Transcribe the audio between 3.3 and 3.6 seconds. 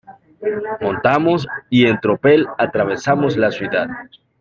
la